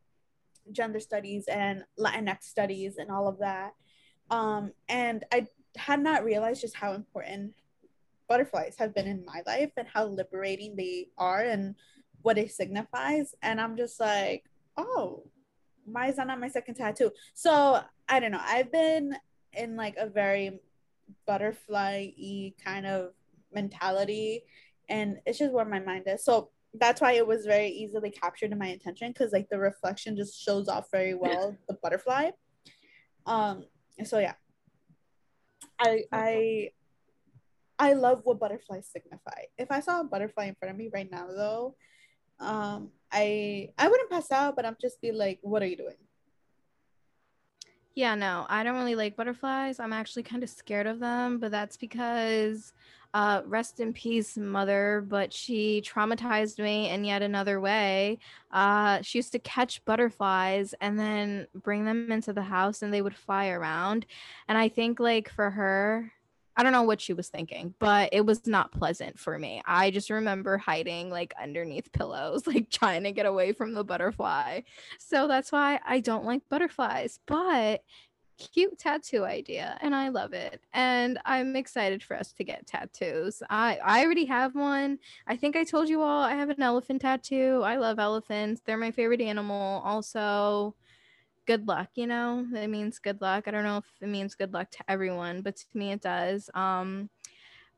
[0.72, 3.74] gender studies and Latinx studies and all of that.
[4.30, 7.54] Um, and I had not realized just how important
[8.28, 11.76] butterflies have been in my life and how liberating they are and
[12.26, 13.36] what it signifies.
[13.40, 14.42] And I'm just like,
[14.76, 15.22] oh,
[15.84, 17.12] why is that not my second tattoo?
[17.34, 18.42] So I don't know.
[18.42, 19.16] I've been
[19.52, 20.58] in like a very
[21.24, 23.12] butterfly y kind of
[23.52, 24.42] mentality,
[24.88, 26.24] and it's just where my mind is.
[26.24, 30.16] So that's why it was very easily captured in my attention because like the reflection
[30.16, 32.30] just shows off very well the butterfly.
[33.24, 33.66] Um,
[34.04, 34.34] so yeah.
[35.78, 36.70] I I
[37.78, 39.42] I love what butterflies signify.
[39.56, 41.76] If I saw a butterfly in front of me right now though,
[42.40, 45.94] um i i wouldn't pass out but i'm just be like what are you doing?
[47.94, 49.80] Yeah no i don't really like butterflies.
[49.80, 52.72] I'm actually kind of scared of them but that's because
[53.14, 58.18] uh rest in peace mother but she traumatized me in yet another way.
[58.50, 63.00] Uh she used to catch butterflies and then bring them into the house and they
[63.00, 64.04] would fly around.
[64.48, 66.12] And i think like for her
[66.56, 69.62] I don't know what she was thinking, but it was not pleasant for me.
[69.66, 74.62] I just remember hiding like underneath pillows, like trying to get away from the butterfly.
[74.98, 77.82] So that's why I don't like butterflies, but
[78.38, 80.60] cute tattoo idea and I love it.
[80.72, 83.42] And I'm excited for us to get tattoos.
[83.48, 84.98] I I already have one.
[85.26, 87.62] I think I told you all I have an elephant tattoo.
[87.64, 88.62] I love elephants.
[88.64, 89.82] They're my favorite animal.
[89.84, 90.74] Also,
[91.46, 94.52] good luck you know it means good luck i don't know if it means good
[94.52, 97.08] luck to everyone but to me it does um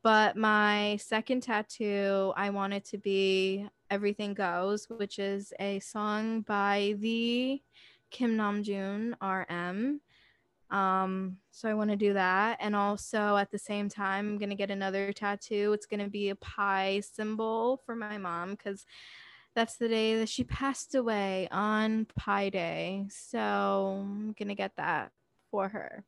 [0.02, 6.40] but my second tattoo i want it to be everything goes which is a song
[6.42, 7.60] by the
[8.10, 10.00] kim namjoon rm
[10.70, 12.58] Um, so I want to do that.
[12.60, 15.72] And also at the same time, I'm going to get another tattoo.
[15.72, 18.84] It's going to be a pi symbol for my mom because
[19.58, 23.06] that's the day that she passed away on Pi Day.
[23.10, 25.10] So I'm going to get that
[25.50, 26.04] for her.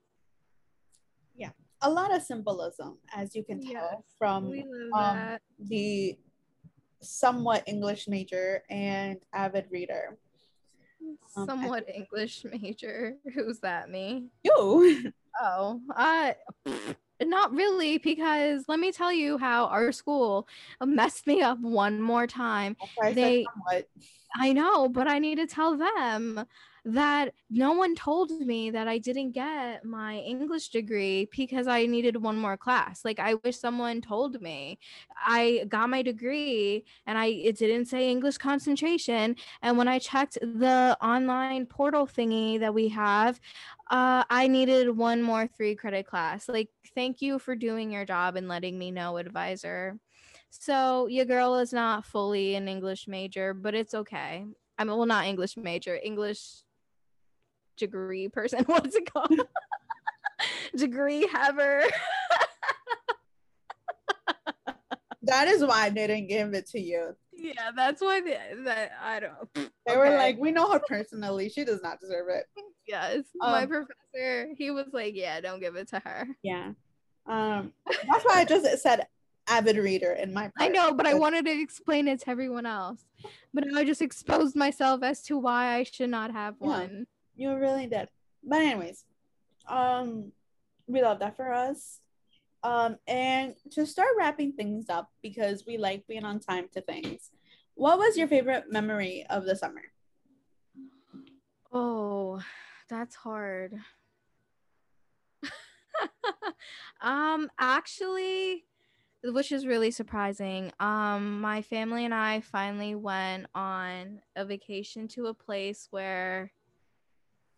[1.34, 1.50] Yeah.
[1.82, 4.52] A lot of symbolism, as you can tell yes, from
[4.94, 6.16] um, the
[7.02, 10.16] somewhat English major and avid reader.
[11.36, 13.16] Um, somewhat English major.
[13.34, 13.90] Who's that?
[13.90, 14.26] Me?
[14.44, 15.12] You.
[15.42, 16.32] Oh, uh,
[17.28, 20.48] not really, because let me tell you how our school
[20.83, 22.76] messed me up one more time.
[23.14, 23.46] They,
[24.37, 26.44] I know, but I need to tell them
[26.85, 32.16] that no one told me that I didn't get my English degree because I needed
[32.23, 33.05] one more class.
[33.05, 34.79] Like I wish someone told me.
[35.25, 40.38] I got my degree and I it didn't say English concentration and when I checked
[40.40, 43.40] the online portal thingy that we have,
[43.90, 46.49] uh, I needed one more 3 credit class.
[46.49, 49.99] Like thank you for doing your job and letting me know, advisor.
[50.51, 54.45] So your girl is not fully an English major, but it's okay.
[54.79, 56.62] I mean, well, not English major, English
[57.81, 58.64] degree person.
[58.66, 59.40] What's it called?
[60.77, 61.83] degree haver.
[65.23, 67.16] that is why I didn't give it to you.
[67.33, 69.55] Yeah, that's why they, that I don't.
[69.55, 69.97] They okay.
[69.97, 71.49] were like, we know her personally.
[71.49, 72.45] She does not deserve it.
[72.87, 74.49] Yes, um, my professor.
[74.57, 76.29] He was like, yeah, don't give it to her.
[76.43, 76.73] Yeah,
[77.27, 79.07] um, that's why I just said
[79.49, 80.43] avid reader in my.
[80.43, 80.53] Part.
[80.59, 83.05] I know, but I wanted to explain it to everyone else.
[83.55, 86.66] But I just exposed myself as to why I should not have yeah.
[86.66, 87.07] one.
[87.40, 88.07] You really did.
[88.44, 89.07] But anyways,
[89.66, 90.31] um,
[90.87, 92.00] we love that for us.
[92.62, 97.31] Um, and to start wrapping things up because we like being on time to things.
[97.76, 99.81] What was your favorite memory of the summer?
[101.72, 102.42] Oh,
[102.90, 103.72] that's hard.
[107.00, 108.66] um, actually,
[109.24, 110.72] which is really surprising.
[110.79, 116.53] Um, my family and I finally went on a vacation to a place where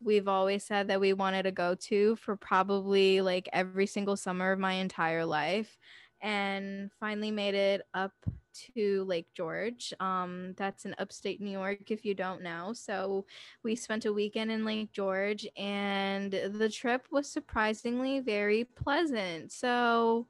[0.05, 4.53] we've always said that we wanted to go to for probably like every single summer
[4.53, 5.79] of my entire life
[6.21, 8.13] and finally made it up
[8.55, 9.93] to Lake George.
[9.99, 12.73] Um, that's in upstate New York, if you don't know.
[12.75, 13.27] So
[13.63, 19.53] we spent a weekend in Lake George, and the trip was surprisingly very pleasant.
[19.53, 20.27] So,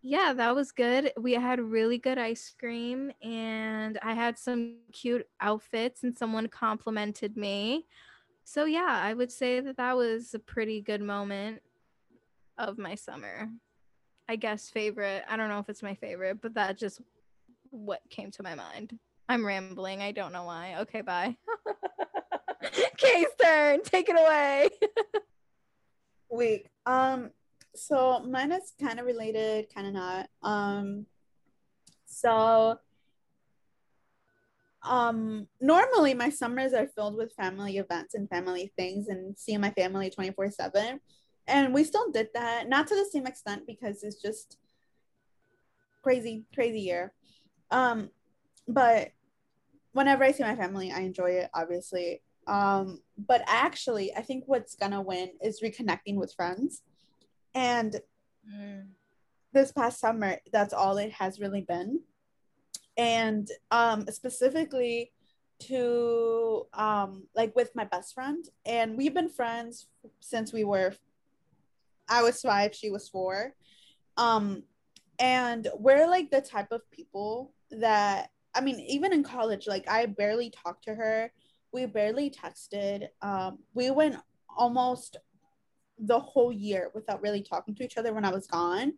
[0.00, 1.12] yeah, that was good.
[1.20, 7.36] We had really good ice cream, and I had some cute outfits, and someone complimented
[7.36, 7.86] me
[8.44, 11.62] so yeah, I would say that that was a pretty good moment
[12.58, 13.48] of my summer.
[14.28, 15.24] I guess favorite.
[15.28, 17.00] I don't know if it's my favorite, but that just
[17.70, 18.98] what came to my mind.
[19.28, 20.02] I'm rambling.
[20.02, 20.76] I don't know why.
[20.80, 21.36] Okay, bye.
[22.96, 23.82] Kay's turn.
[23.82, 24.68] Take it away.
[26.30, 26.66] Wait.
[26.86, 27.30] Um
[27.74, 30.28] so mine is kind of related, kind of not.
[30.42, 31.06] Um
[32.06, 32.78] so
[34.84, 39.70] um normally my summers are filled with family events and family things and seeing my
[39.70, 41.00] family 24 7
[41.46, 44.58] and we still did that not to the same extent because it's just
[46.02, 47.12] crazy crazy year.
[47.70, 48.10] Um
[48.68, 49.10] but
[49.92, 52.22] whenever i see my family i enjoy it obviously.
[52.46, 56.82] Um but actually i think what's gonna win is reconnecting with friends.
[57.54, 58.00] And
[58.50, 58.86] mm.
[59.52, 62.00] this past summer that's all it has really been
[62.96, 65.12] and um specifically
[65.60, 68.44] to um like with my best friend.
[68.66, 69.86] And we've been friends
[70.20, 70.94] since we were
[72.08, 73.54] I was 5 she was 4
[74.16, 74.62] um
[75.18, 80.06] and we're like the type of people that I mean even in college like I
[80.06, 81.32] barely talked to her.
[81.72, 83.08] We barely texted.
[83.22, 84.16] Um we went
[84.56, 85.16] almost
[85.98, 88.94] the whole year without really talking to each other when I was gone.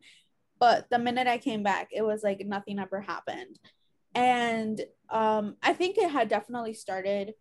[0.59, 3.59] But the minute I came back it was like nothing ever happened
[4.15, 7.35] and um, I think it had definitely started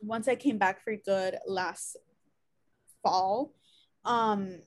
[0.00, 1.96] once I came back for good last
[3.02, 3.52] fall.
[4.04, 4.58] Um,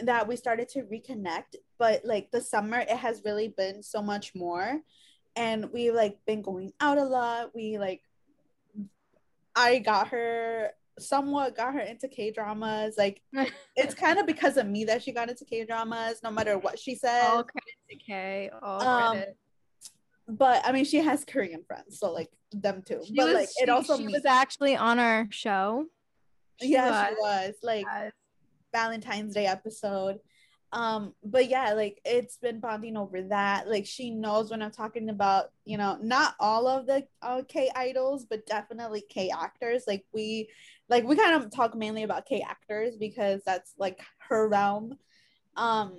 [0.00, 4.34] that we started to reconnect, but like the summer, it has really been so much
[4.34, 4.80] more,
[5.34, 7.50] and we've like been going out a lot.
[7.54, 8.02] We like,
[9.56, 10.70] I got her
[11.00, 12.94] somewhat got her into K dramas.
[12.96, 13.22] Like
[13.76, 16.78] it's kind of because of me that she got into K dramas, no matter what
[16.78, 17.24] she said.
[17.24, 18.50] All credit to K.
[18.62, 19.36] All um, credit
[20.28, 23.02] but I mean, she has Korean friends, so like them too.
[23.06, 25.86] She but was, like, she, it also she was actually on our show.
[26.60, 27.08] She yeah, was.
[27.08, 28.12] she was like yes.
[28.72, 30.18] Valentine's Day episode.
[30.72, 35.08] um but yeah like it's been bonding over that like she knows when i'm talking
[35.08, 40.04] about you know not all of the uh, k idols but definitely k actors like
[40.12, 40.46] we
[40.90, 44.92] like we kind of talk mainly about k actors because that's like her realm
[45.56, 45.96] um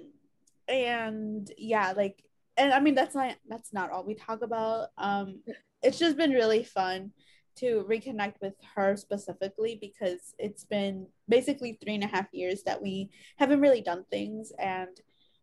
[0.67, 2.23] and yeah like
[2.59, 4.89] and i mean that's not that's not all we talk about.
[4.97, 5.39] Um
[5.81, 7.11] it's just been really fun
[7.55, 12.81] to reconnect with her specifically because it's been basically three and a half years that
[12.81, 14.51] we haven't really done things.
[14.59, 14.95] And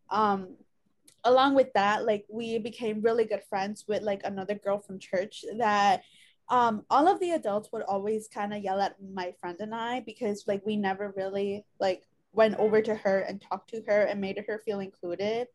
[0.09, 0.55] um
[1.23, 5.43] along with that like we became really good friends with like another girl from church
[5.57, 6.03] that
[6.49, 10.01] um all of the adults would always kind of yell at my friend and I
[10.01, 14.21] because like we never really like went over to her and talked to her and
[14.21, 15.47] made her feel included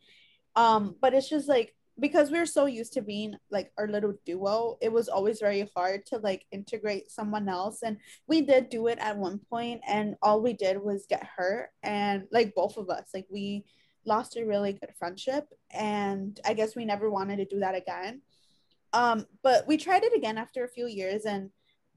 [0.56, 4.14] um but it's just like because we are so used to being like our little
[4.24, 8.86] duo it was always very hard to like integrate someone else and we did do
[8.86, 12.88] it at one point and all we did was get hurt and like both of
[12.88, 13.64] us like we
[14.04, 18.20] lost a really good friendship and i guess we never wanted to do that again.
[18.92, 21.50] Um but we tried it again after a few years and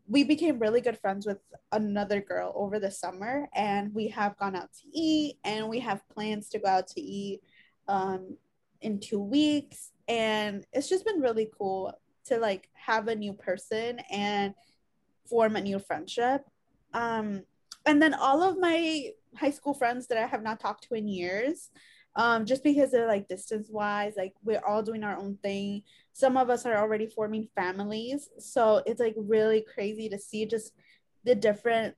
[0.07, 1.39] we became really good friends with
[1.71, 6.07] another girl over the summer and we have gone out to eat and we have
[6.09, 7.41] plans to go out to eat
[7.87, 8.37] um
[8.85, 9.91] in two weeks.
[10.07, 11.93] And it's just been really cool
[12.25, 14.53] to like have a new person and
[15.29, 16.45] form a new friendship.
[16.93, 17.43] Um
[17.85, 21.07] and then all of my high school friends that i have not talked to in
[21.07, 21.69] years
[22.15, 25.83] um just because they're like distance wise like we're all doing our own thing.
[26.13, 28.29] Some of us are already forming families.
[28.39, 30.71] So it's like really crazy to see just
[31.25, 31.95] the different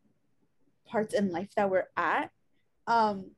[0.88, 2.32] parts in life that we're at
[2.88, 3.32] um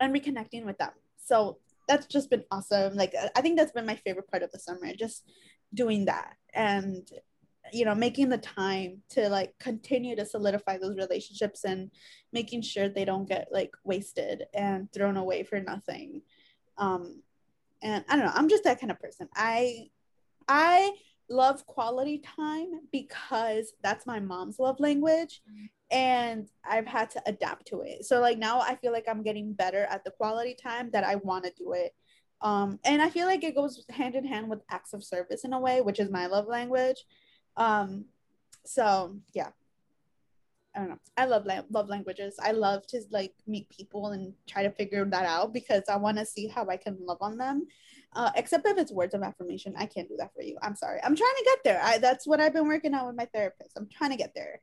[0.00, 0.90] and reconnecting with them.
[1.24, 1.58] So
[1.88, 2.94] that's just been awesome.
[2.94, 5.30] Like I think that's been my favorite part of the summer, just
[5.74, 7.08] doing that and
[7.72, 11.90] you know making the time to like continue to solidify those relationships and
[12.32, 16.22] making sure they don't get like wasted and thrown away for nothing.
[16.76, 17.22] Um
[17.84, 19.28] and i don't know i'm just that kind of person.
[19.34, 19.88] I
[20.48, 20.92] i
[21.28, 25.42] love quality time because that's my mom's love language
[25.92, 28.06] and I've had to adapt to it.
[28.06, 31.16] So like now I feel like I'm getting better at the quality time that I
[31.16, 31.94] want to do it.
[32.40, 35.52] Um, and I feel like it goes hand in hand with acts of service in
[35.52, 37.04] a way, which is my love language.
[37.56, 38.06] Um,
[38.64, 39.50] so yeah,
[40.74, 40.98] I don't know.
[41.16, 42.36] I love la- love languages.
[42.42, 46.16] I love to like meet people and try to figure that out because I want
[46.18, 47.66] to see how I can love on them.
[48.14, 50.56] Uh, except if it's words of affirmation, I can't do that for you.
[50.62, 51.00] I'm sorry.
[51.02, 51.80] I'm trying to get there.
[51.82, 53.76] I, that's what I've been working on with my therapist.
[53.76, 54.60] I'm trying to get there.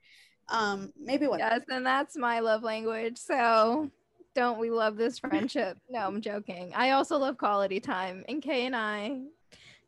[0.50, 1.40] Um, maybe one.
[1.40, 3.18] Yes, and that's my love language.
[3.18, 3.90] So
[4.36, 5.78] don't we love this friendship?
[5.90, 6.72] no, I'm joking.
[6.76, 9.22] I also love quality time, and Kay and I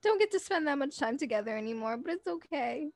[0.03, 2.89] don't get to spend that much time together anymore, but it's okay.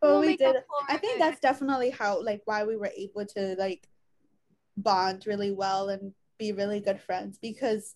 [0.00, 0.56] But we'll we did.
[0.88, 3.88] I think that's definitely how, like, why we were able to like
[4.76, 7.94] bond really well and be really good friends because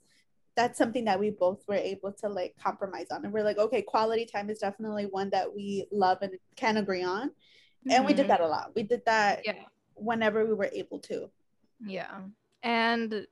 [0.56, 3.82] that's something that we both were able to like compromise on and we're like okay
[3.82, 7.30] quality time is definitely one that we love and can agree on
[7.88, 8.06] and mm-hmm.
[8.06, 8.28] we did mm-hmm.
[8.28, 9.54] that a lot we did that yeah.
[9.94, 11.30] whenever we were able to
[11.84, 12.20] yeah
[12.62, 13.26] and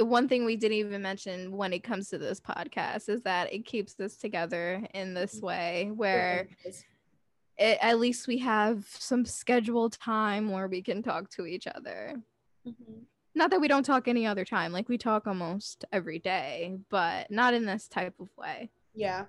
[0.00, 3.64] one thing we didn't even mention when it comes to this podcast is that it
[3.64, 5.46] keeps us together in this mm-hmm.
[5.46, 6.48] way where
[7.58, 12.14] it, at least we have some scheduled time where we can talk to each other
[12.66, 13.00] mm-hmm.
[13.34, 17.28] not that we don't talk any other time like we talk almost every day but
[17.30, 19.24] not in this type of way yeah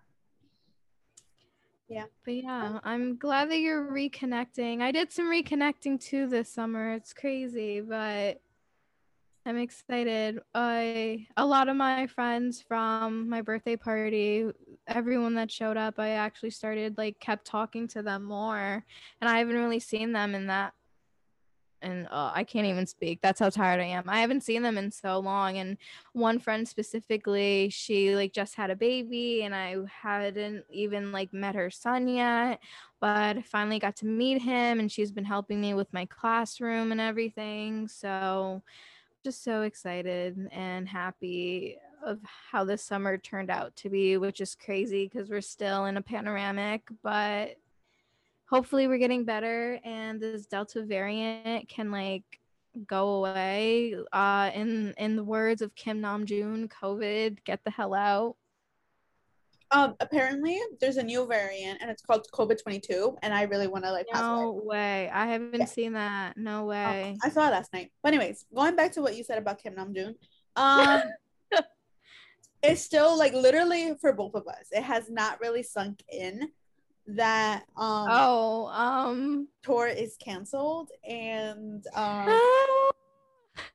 [1.91, 2.05] yeah.
[2.23, 4.81] But yeah, I'm glad that you're reconnecting.
[4.81, 6.93] I did some reconnecting too this summer.
[6.93, 8.39] It's crazy, but
[9.45, 10.39] I'm excited.
[10.55, 14.49] I a lot of my friends from my birthday party,
[14.87, 18.85] everyone that showed up, I actually started like kept talking to them more,
[19.19, 20.73] and I haven't really seen them in that
[21.81, 23.19] and uh, I can't even speak.
[23.21, 24.09] That's how tired I am.
[24.09, 25.57] I haven't seen them in so long.
[25.57, 25.77] And
[26.13, 31.55] one friend specifically, she like just had a baby, and I hadn't even like met
[31.55, 32.59] her son yet.
[32.99, 37.01] But finally got to meet him, and she's been helping me with my classroom and
[37.01, 37.87] everything.
[37.87, 38.61] So
[39.23, 42.19] just so excited and happy of
[42.51, 46.01] how this summer turned out to be, which is crazy because we're still in a
[46.01, 47.57] panoramic, but
[48.51, 52.23] hopefully we're getting better and this delta variant can like
[52.85, 53.95] go away.
[54.11, 58.35] Uh in in the words of kim namjoon covid get the hell out.
[59.71, 63.85] Um apparently there's a new variant and it's called covid 22 and i really want
[63.85, 65.09] to like no way.
[65.09, 65.65] I haven't yeah.
[65.65, 66.35] seen that.
[66.35, 67.17] No way.
[67.23, 67.91] I saw it last night.
[68.03, 70.15] But anyways going back to what you said about kim namjoon
[70.57, 71.01] um
[72.63, 74.67] it's still like literally for both of us.
[74.71, 76.51] It has not really sunk in
[77.07, 82.29] that um oh um tour is canceled and um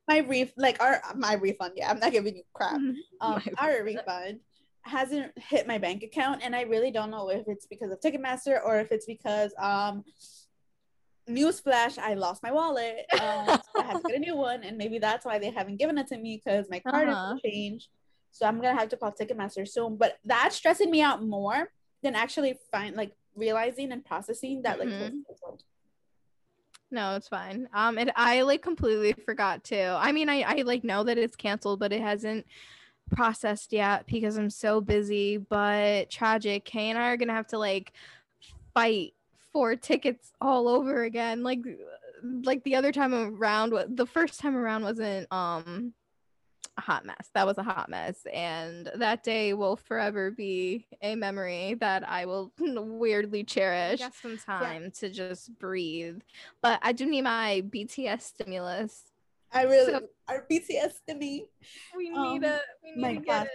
[0.09, 1.73] my ref like our my refund.
[1.77, 2.81] Yeah, I'm not giving you crap.
[3.21, 4.41] Um, our refund
[4.83, 8.61] hasn't hit my bank account, and I really don't know if it's because of Ticketmaster
[8.65, 10.05] or if it's because um.
[11.29, 13.05] Newsflash, I lost my wallet.
[13.21, 15.79] Um, so I had to get a new one, and maybe that's why they haven't
[15.79, 17.35] given it to me because my card Uh-huh.
[17.35, 17.89] is changed.
[18.31, 19.97] So I'm gonna have to call Ticketmaster soon.
[19.97, 21.73] But that's stressing me out more
[22.07, 25.23] than actually find like realizing and processing that like Mhm.
[26.91, 27.69] No, it's fine.
[27.75, 31.37] Um, and I like completely forgot to I mean, I I like know that it's
[31.37, 32.47] canceled, but it hasn't
[33.11, 35.37] processed yet because I'm so busy.
[35.37, 36.65] But tragic.
[36.65, 37.93] Kay and I are gonna have to like
[38.73, 39.15] fight
[39.53, 41.43] for tickets all over again.
[41.43, 41.61] Like,
[42.23, 45.93] like the other time around, the first time around wasn't um
[46.77, 47.31] a hot mess.
[47.35, 52.27] That was a hot mess, and that day will forever be a memory that I
[52.27, 54.01] will weirdly cherish.
[54.01, 56.21] Got some time to just breathe,
[56.63, 59.05] but I do need my BTS stimulus.
[59.53, 61.47] I really So- our BTS to me.
[61.97, 62.61] We Um, need it.
[62.83, 63.47] We need my to get God.
[63.47, 63.53] it.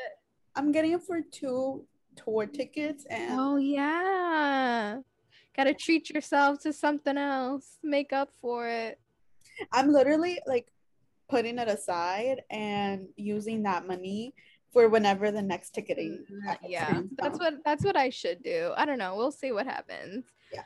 [0.56, 5.00] I'm getting it for two tour tickets and Oh yeah.
[5.56, 7.78] Gotta treat yourself to something else.
[7.84, 9.00] Make up for it.
[9.72, 10.72] I'm literally like
[11.32, 14.34] putting it aside and using that money
[14.74, 16.24] for whenever the next ticketing.
[16.32, 19.66] Mm, yeah that's what that's what i should do i don't know we'll see what
[19.66, 20.24] happens
[20.54, 20.64] Yeah.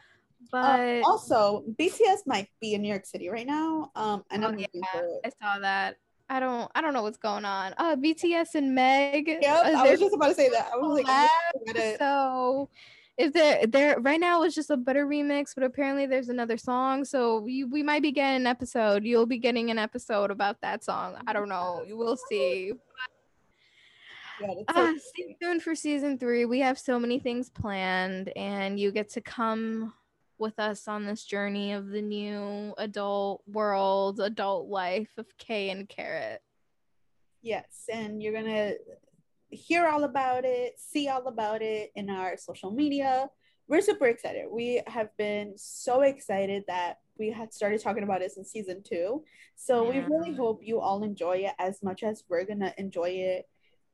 [0.52, 3.92] but Um, also, BTS might be in New York City right now.
[3.96, 5.02] Um, Oh, I'm looking yeah.
[5.28, 5.92] i saw that
[6.30, 9.92] i don't i don't know what's going on uh bts and meg Yep, uh, I
[9.92, 10.66] was just about to say that.
[10.74, 12.70] I was like, so
[13.18, 17.06] if there there right now it's just a butter remix but apparently there's another song
[17.06, 19.04] so we, we might be getting an episode.
[19.06, 21.16] You'll be getting an episode about that song.
[21.28, 21.84] I don't know.
[21.88, 22.74] You will see.
[24.42, 26.46] Yeah, so Ah, stay tuned for season three.
[26.46, 29.94] We have so many things planned, and you get to come
[30.38, 35.88] with us on this journey of the new adult world, adult life of Kay and
[35.88, 36.42] Carrot.
[37.42, 38.74] Yes, and you're gonna
[39.56, 43.30] hear all about it, see all about it in our social media.
[43.68, 44.46] We're super excited.
[44.52, 49.24] We have been so excited that we had started talking about it in season two.
[49.56, 53.50] So we really hope you all enjoy it as much as we're gonna enjoy it.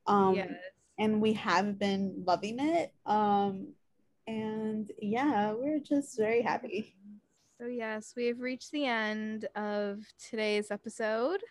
[0.07, 0.49] Um, yes.
[0.97, 2.93] and we have been loving it.
[3.05, 3.69] Um,
[4.27, 6.95] and yeah, we're just very happy.
[7.59, 9.99] So yes, we have reached the end of
[10.29, 11.41] today's episode.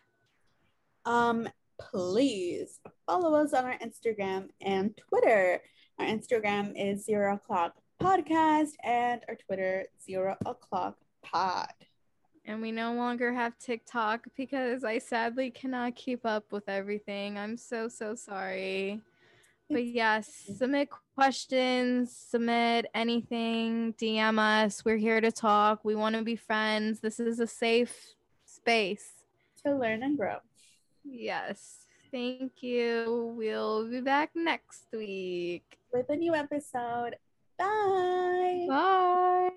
[1.06, 1.48] um
[1.90, 2.78] please
[3.10, 5.60] follow us on our instagram and twitter
[5.98, 11.72] our instagram is zero o'clock podcast and our twitter zero o'clock pod
[12.46, 17.36] And we no longer have TikTok because I sadly cannot keep up with everything.
[17.36, 19.00] I'm so, so sorry.
[19.68, 24.84] But yes, submit questions, submit anything, DM us.
[24.84, 25.84] We're here to talk.
[25.84, 27.00] We want to be friends.
[27.00, 27.94] This is a safe
[28.46, 29.06] space.
[29.64, 30.38] to learn and grow
[31.04, 31.79] Yes.
[32.10, 33.34] Thank you.
[33.36, 35.78] We'll be back next week.
[35.92, 37.16] with a new episode
[37.58, 39.50] bye Bye.